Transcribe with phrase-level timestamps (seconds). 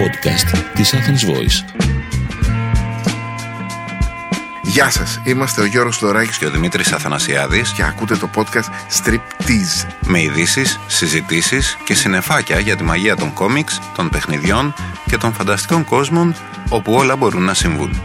[0.00, 1.80] podcast της Athens Voice.
[4.62, 8.68] Γεια σας, είμαστε ο Γιώργος Λωράκης και ο Δημήτρης Αθανασιάδης και ακούτε το podcast
[8.98, 14.74] Striptease με ειδήσεις, συζητήσεις και συνεφάκια για τη μαγεία των κόμιξ, των παιχνιδιών
[15.06, 16.34] και των φανταστικών κόσμων
[16.68, 18.00] όπου όλα μπορούν να συμβούν.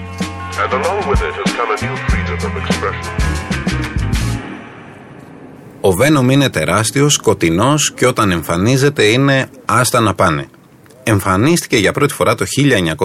[5.81, 10.47] Ο Βένομ είναι τεράστιος, σκοτεινός και όταν εμφανίζεται είναι άστα να πάνε.
[11.07, 12.45] Εμφανίστηκε για πρώτη φορά το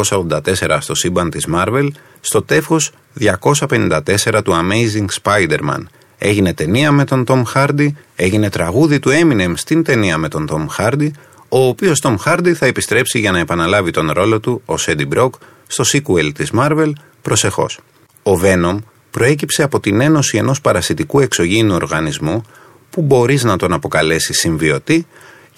[0.01, 1.89] 1984 στο σύμπαν της Marvel
[2.21, 5.83] στο τεύχος 254 του Amazing Spider-Man.
[6.19, 7.87] Έγινε ταινία με τον Tom Hardy,
[8.17, 11.11] έγινε τραγούδι του Eminem στην ταινία με τον Tom Hardy,
[11.49, 15.31] ο οποίος Tom Hardy θα επιστρέψει για να επαναλάβει τον ρόλο του ως Eddie Brock
[15.67, 16.93] στο sequel της Marvel
[17.23, 17.79] προσεχώς.
[18.23, 18.77] Ο Venom
[19.11, 22.43] προέκυψε από την ένωση ενός παρασιτικού εξωγήινου οργανισμού
[22.91, 25.07] που μπορείς να τον αποκαλέσεις συμβιωτή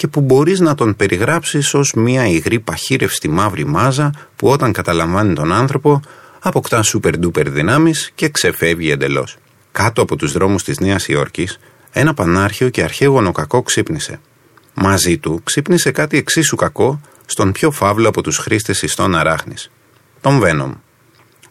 [0.03, 5.34] και που μπορείς να τον περιγράψεις ως μια υγρή παχύρευστη μαύρη μάζα που όταν καταλαμβάνει
[5.34, 6.00] τον άνθρωπο
[6.41, 9.36] αποκτά σούπερ ντούπερ δυνάμεις και ξεφεύγει εντελώς.
[9.73, 11.58] Κάτω από τους δρόμους της Νέας Υόρκης
[11.92, 14.20] ένα πανάρχιο και αρχαίγωνο κακό ξύπνησε.
[14.75, 19.70] Μαζί του ξύπνησε κάτι εξίσου κακό στον πιο φαύλο από τους χρήστες ιστών αράχνης.
[20.20, 20.73] Τον Βένομ.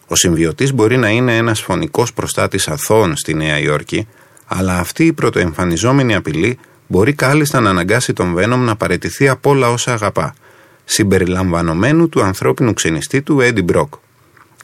[0.06, 4.08] Ο συμβιωτής μπορεί να είναι ένας φωνικός προστάτης αθώων στη Νέα Υόρκη,
[4.46, 6.58] αλλά αυτή η πρωτοεμφανιζόμενη απειλή
[6.92, 10.34] μπορεί κάλλιστα να αναγκάσει τον Βένομ να παρετηθεί από όλα όσα αγαπά,
[10.84, 13.94] συμπεριλαμβανομένου του ανθρώπινου ξενιστή του Έντι Μπροκ.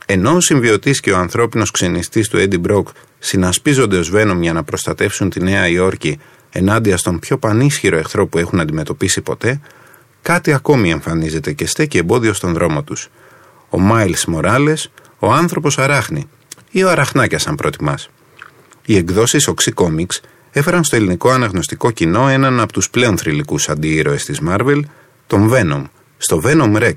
[0.06, 4.62] Ενώ ο συμβιωτής και ο ανθρώπινος ξενιστής του Έντι Μπροκ συνασπίζονται ως Βένομ για να
[4.62, 6.18] προστατεύσουν τη Νέα Υόρκη
[6.50, 9.60] ενάντια στον πιο πανίσχυρο εχθρό που έχουν αντιμετωπίσει ποτέ,
[10.22, 13.08] κάτι ακόμη εμφανίζεται και στέκει εμπόδιο στον δρόμο τους.
[13.68, 16.28] Ο Μάιλς Μοράλες, ο άνθρωπος Αράχνη,
[16.70, 18.10] ή ο Αραχνάκια, αν προτιμάς.
[18.84, 20.20] Οι εκδόσεις Oxy Comics
[20.58, 24.80] έφεραν στο ελληνικό αναγνωστικό κοινό έναν από τους πλέον θρηλυκούς αντίηρωες της Marvel,
[25.26, 25.82] τον Venom,
[26.18, 26.96] στο Venom Rex.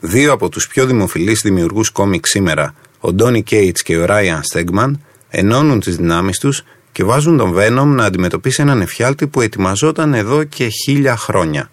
[0.00, 4.90] Δύο από τους πιο δημοφιλείς δημιουργούς κόμικ σήμερα, ο Donny Cates και ο Ryan Stegman,
[5.28, 10.44] ενώνουν τις δυνάμεις τους και βάζουν τον Venom να αντιμετωπίσει έναν εφιάλτη που ετοιμαζόταν εδώ
[10.44, 11.70] και χίλια χρόνια.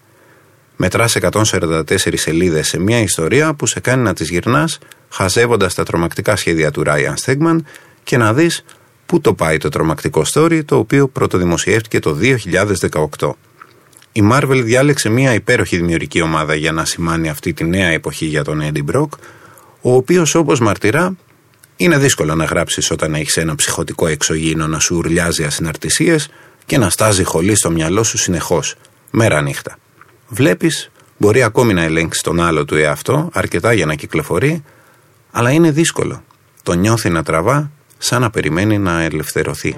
[0.76, 1.82] Μετράς 144
[2.14, 4.80] σελίδες σε μια ιστορία που σε κάνει να τις γυρνάς,
[5.10, 7.58] χαζεύοντας τα τρομακτικά σχέδια του Ryan Stegman
[8.04, 8.64] και να δεις
[9.06, 12.18] Πού το πάει το τρομακτικό story, το οποίο πρωτοδημοσιεύτηκε το
[13.20, 13.30] 2018.
[14.12, 18.44] Η Marvel διάλεξε μια υπέροχη δημιουργική ομάδα για να σημάνει αυτή τη νέα εποχή για
[18.44, 19.10] τον Eddie Brock,
[19.82, 21.16] ο οποίος όπως μαρτυρά
[21.76, 26.30] είναι δύσκολο να γράψεις όταν έχεις ένα ψυχοτικό εξωγήινο να σου ουρλιάζει ασυναρτησίες
[26.66, 28.76] και να στάζει χολή στο μυαλό σου συνεχώς,
[29.12, 29.78] μέρα νύχτα.
[30.28, 34.64] Βλέπεις, μπορεί ακόμη να ελέγξεις τον άλλο του εαυτό, αρκετά για να κυκλοφορεί,
[35.32, 36.24] αλλά είναι δύσκολο.
[36.64, 39.76] Το νιώθει να τραβά σαν να περιμένει να ελευθερωθεί.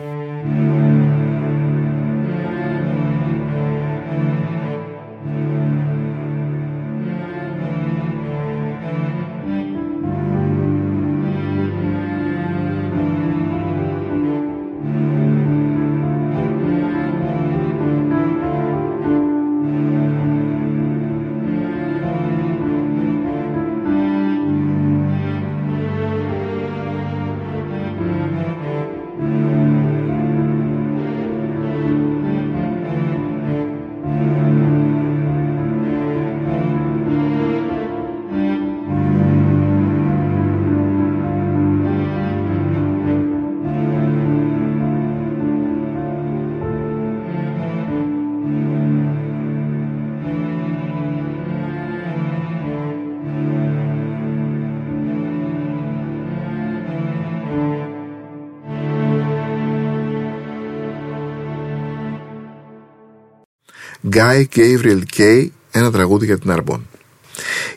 [64.12, 66.88] Guy Gabriel Kay, ένα τραγούδι για την Αρμπόν.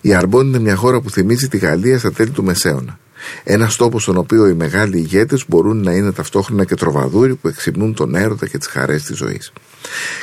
[0.00, 2.98] Η Αρμπόν είναι μια χώρα που θυμίζει τη Γαλλία στα τέλη του Μεσαίωνα.
[3.44, 7.94] Ένας τόπος στον οποίο οι μεγάλοι ηγέτες μπορούν να είναι ταυτόχρονα και τροβαδούροι που εξυμνούν
[7.94, 9.52] τον έρωτα και τις χαρές της ζωής.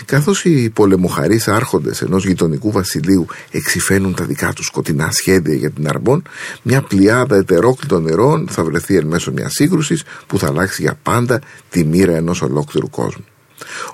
[0.05, 5.87] Καθώς οι πολεμοχαρείς άρχοντες ενός γειτονικού βασιλείου εξηφαίνουν τα δικά τους σκοτεινά σχέδια για την
[5.87, 6.23] Αρμπόν,
[6.63, 11.41] μια πλειάδα ετερόκλητων νερών θα βρεθεί εν μέσω μιας σύγκρουσης που θα αλλάξει για πάντα
[11.69, 13.25] τη μοίρα ενός ολόκληρου κόσμου.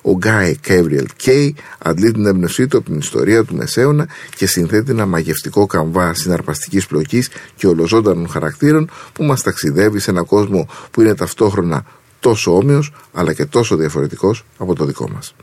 [0.02, 4.92] Ο Γκάι Κέβριελ Κέι αντλεί την έμπνευσή του από την ιστορία του Μεσαίωνα και συνθέτει
[4.92, 11.02] ένα μαγευτικό καμβά συναρπαστικής πλοκής και ολοζώντανων χαρακτήρων που μας ταξιδεύει σε έναν κόσμο που
[11.02, 11.86] είναι ταυτόχρονα
[12.20, 15.36] τόσο όμοιος αλλά και τόσο διαφορετικός από το δικό μας.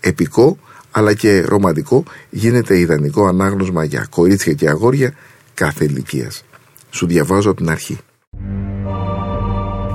[0.00, 0.58] Επικό
[0.90, 5.14] αλλά και ρομαντικό γίνεται ιδανικό ανάγνωσμα για κορίτσια και αγόρια
[5.54, 6.44] κάθε ηλικίας.
[6.90, 7.98] Σου διαβάζω από την αρχή.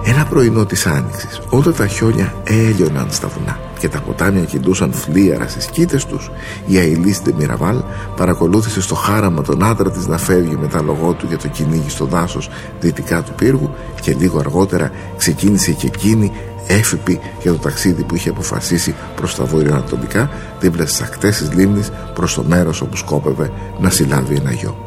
[0.04, 5.48] Ένα πρωινό της άνοιξης, όταν τα χιόνια έλειωναν στα βουνά και τα ποτάμια κινδούσαν φλίαρα
[5.48, 6.32] στις κήτες τους,
[6.66, 7.82] η Αιλίστη Μιραβάλ
[8.16, 11.90] παρακολούθησε στο χάραμα τον άντρα της να φεύγει με τα λογό του για το κυνήγι
[11.90, 12.50] στο δάσος
[12.80, 16.32] δυτικά του πύργου και λίγο αργότερα ξεκίνησε και εκείνη
[16.68, 20.30] έφυπη για το ταξίδι που είχε αποφασίσει προς τα βορειοανατολικά
[20.60, 24.78] δίπλα στις ακτές της λίμνης προς το μέρος όπου σκόπευε να συλλάβει ένα γιο.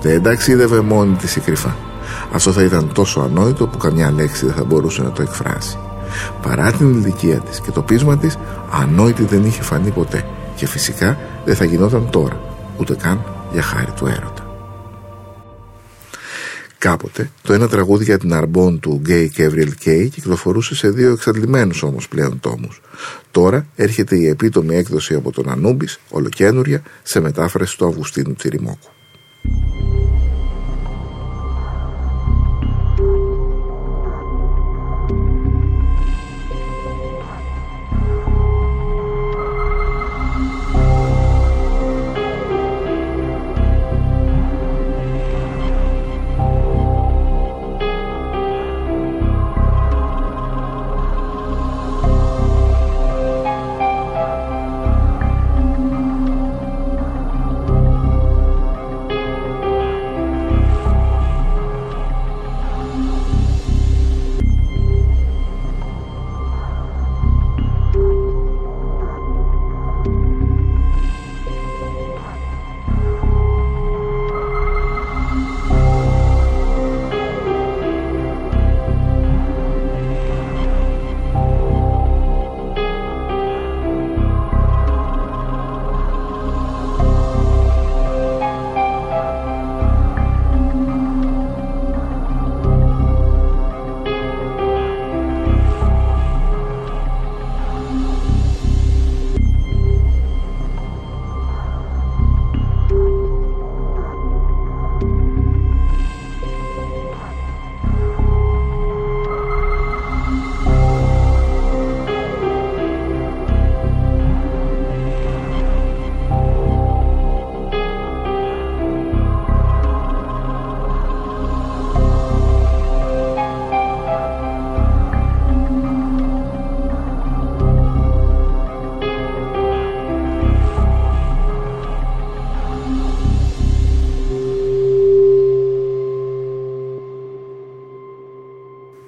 [0.00, 1.76] Δεν ταξίδευε μόνη της η κρυφά.
[2.32, 5.78] Αυτό θα ήταν τόσο ανόητο που καμιά λέξη δεν θα μπορούσε να το εκφράσει.
[6.42, 8.38] Παρά την ηλικία της και το πείσμα της,
[8.70, 10.24] ανόητη δεν είχε φανεί ποτέ
[10.56, 12.40] και φυσικά δεν θα γινόταν τώρα,
[12.76, 14.46] ούτε καν για χάρη του έρωτα.
[16.78, 21.82] Κάποτε, το ένα τραγούδι για την αρμπόν του Γκέι Κέβριελ Κέι κυκλοφορούσε σε δύο εξαντλημένους
[21.82, 22.80] όμως πλέον τόμους.
[23.30, 28.90] Τώρα έρχεται η επίτομη έκδοση από τον Ανούμπης, ολοκένουρια, σε μετάφραση του Αυγουστίνου Τσιριμόκου.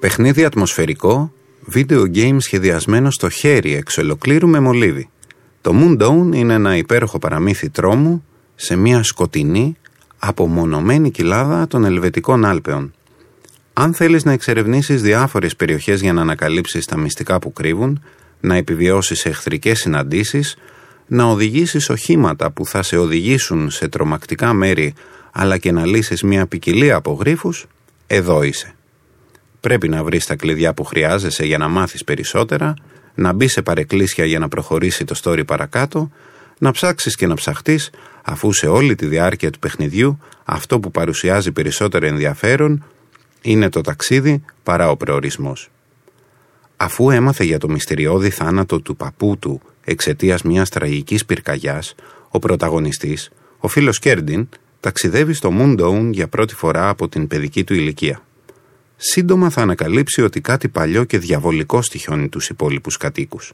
[0.05, 1.33] Παιχνίδι ατμοσφαιρικό,
[1.65, 5.09] βίντεο game σχεδιασμένο στο χέρι εξ ολοκλήρου με μολύβι.
[5.61, 8.25] Το Moon είναι ένα υπέροχο παραμύθι τρόμου
[8.55, 9.77] σε μια σκοτεινή,
[10.17, 12.93] απομονωμένη κοιλάδα των Ελβετικών Άλπαιων.
[13.73, 18.03] Αν θέλεις να εξερευνήσεις διάφορες περιοχές για να ανακαλύψεις τα μυστικά που κρύβουν,
[18.39, 20.55] να επιβιώσεις εχθρικές συναντήσεις,
[21.07, 24.93] να οδηγήσεις οχήματα που θα σε οδηγήσουν σε τρομακτικά μέρη
[25.31, 27.65] αλλά και να λύσεις μια ποικιλία από γρίφους,
[28.07, 28.74] εδώ είσαι.
[29.65, 32.73] Πρέπει να βρεις τα κλειδιά που χρειάζεσαι για να μάθεις περισσότερα,
[33.15, 36.11] να μπει σε παρεκκλήσια για να προχωρήσει το story παρακάτω,
[36.57, 37.89] να ψάξεις και να ψαχτείς,
[38.23, 42.85] αφού σε όλη τη διάρκεια του παιχνιδιού αυτό που παρουσιάζει περισσότερο ενδιαφέρον
[43.41, 45.69] είναι το ταξίδι παρά ο προορισμός.
[46.77, 51.95] Αφού έμαθε για το μυστηριώδη θάνατο του παππού του εξαιτίας μιας τραγικής πυρκαγιάς,
[52.29, 54.49] ο πρωταγωνιστής, ο φίλος Κέρντιν,
[54.79, 58.24] ταξιδεύει στο Moon για πρώτη φορά από την παιδική του ηλικία
[58.97, 63.53] σύντομα θα ανακαλύψει ότι κάτι παλιό και διαβολικό στοιχιώνει τους υπόλοιπους κατοίκους.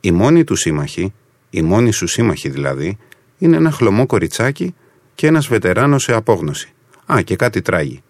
[0.00, 1.12] Η μόνη του σύμμαχοι,
[1.50, 2.98] η μόνη σου σύμμαχοι δηλαδή,
[3.38, 4.74] είναι ένα χλωμό κοριτσάκι
[5.14, 6.72] και ένας βετεράνος σε απόγνωση.
[7.12, 8.02] Α, και κάτι τράγει.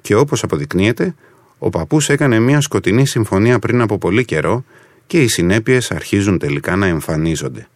[0.00, 1.14] Και όπως αποδεικνύεται,
[1.58, 4.64] ο παππούς έκανε μια σκοτεινή συμφωνία πριν από πολύ καιρό
[5.06, 7.68] και οι συνέπειες αρχίζουν τελικά να εμφανίζονται.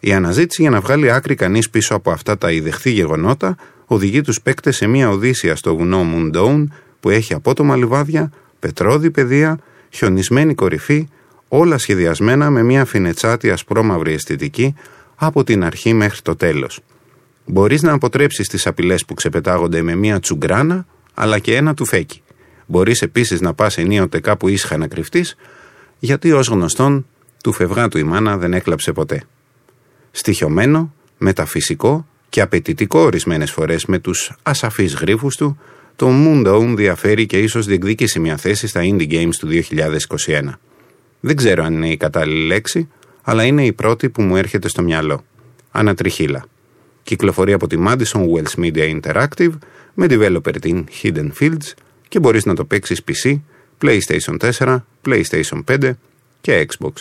[0.00, 4.40] Η αναζήτηση για να βγάλει άκρη κανείς πίσω από αυτά τα ιδεχθή γεγονότα οδηγεί τους
[4.40, 9.58] παίκτες σε μια οδύσσια στο βουνό Μουντόουν που έχει απότομα λιβάδια, πετρώδη παιδεία,
[9.90, 11.08] χιονισμένη κορυφή,
[11.48, 14.74] όλα σχεδιασμένα με μια φινετσάτη ασπρόμαυρη αισθητική
[15.16, 16.80] από την αρχή μέχρι το τέλος.
[17.46, 22.22] Μπορείς να αποτρέψεις τις απειλές που ξεπετάγονται με μια τσουγκράνα, αλλά και ένα τουφέκι.
[22.66, 25.36] Μπορείς επίσης να πας ενίοτε κάπου ήσυχα να κρυφτείς,
[25.98, 27.06] γιατί ως γνωστόν
[27.42, 29.22] του φευγάτου η μάνα δεν έκλαψε ποτέ.
[30.10, 35.58] Στοιχειωμένο, μεταφυσικό και απαιτητικό ορισμένες φορές με τους ασαφείς γρίφους του,
[36.00, 40.40] το Moondown διαφέρει και ίσως διεκδικήσει μια θέση στα Indie Games του 2021.
[41.20, 42.88] Δεν ξέρω αν είναι η κατάλληλη λέξη,
[43.22, 45.24] αλλά είναι η πρώτη που μου έρχεται στο μυαλό.
[45.70, 46.44] Ανατριχίλα.
[47.02, 49.52] Κυκλοφορεί από τη Madison Wells Media Interactive
[49.94, 51.72] με developer την Hidden Fields
[52.08, 53.40] και μπορείς να το παίξεις PC,
[53.82, 55.90] PlayStation 4, PlayStation 5
[56.40, 56.92] και Xbox.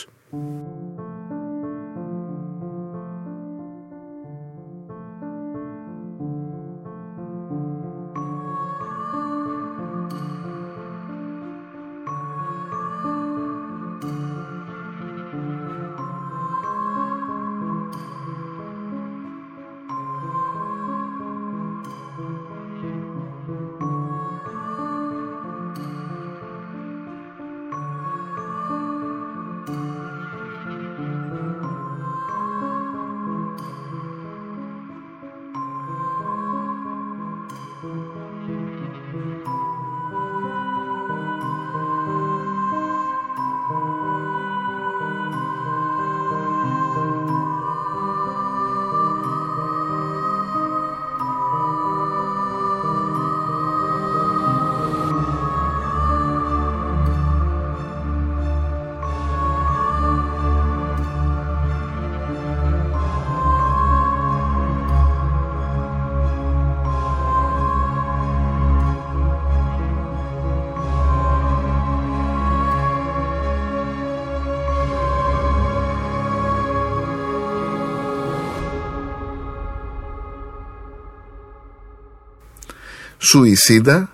[83.29, 84.09] Σουισίδα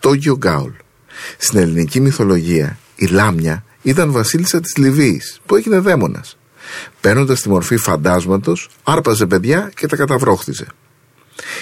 [0.00, 0.70] Τόγιο Γκάουλ.
[1.38, 6.38] Στην ελληνική μυθολογία η Λάμια ήταν βασίλισσα της Λιβύης που έγινε δαίμονας.
[7.00, 10.66] Παίρνοντας τη μορφή φαντάσματος άρπαζε παιδιά και τα καταβρόχθιζε.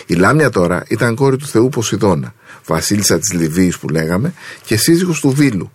[0.07, 2.35] Η Λάμια τώρα ήταν κόρη του θεού Ποσειδώνα,
[2.67, 5.73] βασίλισσα της Λιβύης που λέγαμε και σύζυγος του Βίλου.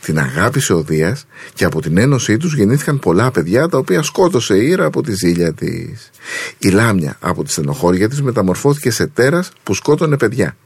[0.00, 4.56] Την αγάπησε ο Δίας και από την ένωσή τους γεννήθηκαν πολλά παιδιά τα οποία σκότωσε
[4.56, 6.10] η Ήρα από τη ζήλια της.
[6.58, 10.56] Η Λάμια από τη στενοχώρια της μεταμορφώθηκε σε τέρας που σκότωνε παιδιά.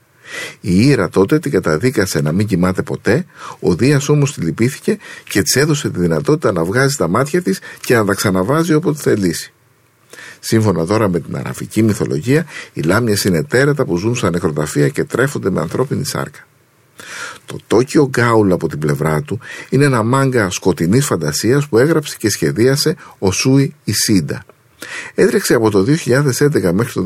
[0.61, 3.26] Η Ήρα τότε την καταδίκασε να μην κοιμάται ποτέ,
[3.61, 4.99] ο Δίας όμως τη λυπήθηκε
[5.29, 9.00] και της έδωσε τη δυνατότητα να βγάζει τα μάτια της και να τα ξαναβάζει όποτε
[9.00, 9.52] θελήσει.
[10.40, 15.05] Σύμφωνα τώρα με την αραφική μυθολογία, οι λάμιες είναι τέρατα που ζουν στα νεκροταφεία και
[15.05, 16.47] τρέφονται με ανθρώπινη σάρκα.
[17.47, 22.30] Το Τόκιο Γκάουλ από την πλευρά του είναι ένα μάγκα σκοτεινής φαντασίας που έγραψε και
[22.30, 24.45] σχεδίασε ο Σούι Ισίντα.
[25.14, 27.04] Έτρεξε από το 2011 μέχρι το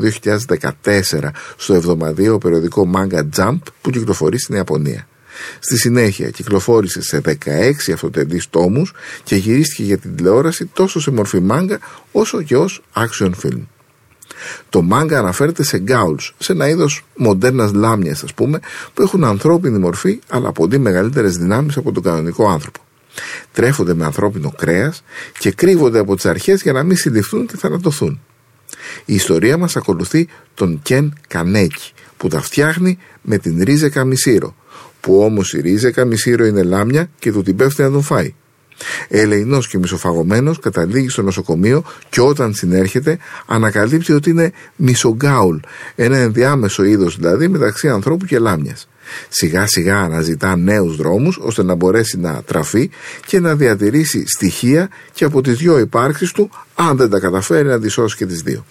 [0.83, 5.07] 2014 στο εβδομαδιαίο περιοδικό Manga Jump που κυκλοφορεί στην Ιαπωνία.
[5.59, 7.35] Στη συνέχεια κυκλοφόρησε σε 16
[7.93, 11.79] αυτοτελείς τόμους και γυρίστηκε για την τηλεόραση τόσο σε μορφή μάγκα
[12.11, 13.61] όσο και ως action film.
[14.69, 18.59] Το μάγκα αναφέρεται σε γκάουλς, σε ένα είδος μοντέρνας λάμιας ας πούμε,
[18.93, 22.79] που έχουν ανθρώπινη μορφή αλλά πολύ μεγαλύτερες δυνάμεις από τον κανονικό άνθρωπο.
[23.51, 25.03] Τρέφονται με ανθρώπινο κρέας
[25.39, 28.19] και κρύβονται από τις αρχές για να μην συλληφθούν και θανατωθούν.
[29.05, 34.55] Η ιστορία μας ακολουθεί τον Κεν Κανέκη που τα φτιάχνει με την Ρίζε Καμισίρο
[35.05, 38.33] που όμως η Ρίζε Καμισίρο είναι λάμια και του την πέφτει να τον φάει.
[39.07, 45.57] Ελεηνός και μισοφαγωμένος καταλήγει στο νοσοκομείο και όταν συνέρχεται ανακαλύπτει ότι είναι μισογκάουλ,
[45.95, 48.87] ένα ενδιάμεσο είδος δηλαδή μεταξύ ανθρώπου και λάμιας.
[49.29, 52.89] Σιγά σιγά αναζητά νέους δρόμους ώστε να μπορέσει να τραφεί
[53.25, 57.79] και να διατηρήσει στοιχεία και από τις δυο υπάρξεις του αν δεν τα καταφέρει να
[57.79, 58.65] τις σώσει και τις δύο.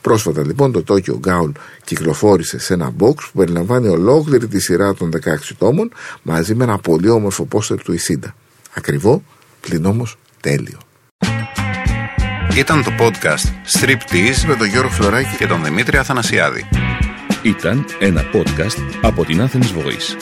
[0.00, 1.52] Πρόσφατα λοιπόν το Tokyo Ghoul
[1.84, 5.18] κυκλοφόρησε σε ένα box που περιλαμβάνει ολόκληρη τη σειρά των 16
[5.58, 5.92] τόμων
[6.22, 8.34] μαζί με ένα πολύ όμορφο πόστερ του Ισίντα.
[8.78, 9.22] Ακριβό,
[9.60, 10.78] πλην όμως τέλειο.
[12.56, 14.00] Ήταν το podcast Strip
[14.46, 16.68] με τον Γιώργο Φλωράκη και τον Δημήτρη Αθανασιάδη.
[17.42, 20.16] Ήταν ένα podcast από την Athens Voice.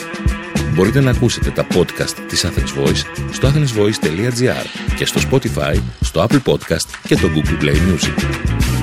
[0.73, 6.41] Μπορείτε να ακούσετε τα podcast της Athens Voice στο athensvoice.gr και στο Spotify, στο Apple
[6.43, 8.76] Podcast και το Google Play Music.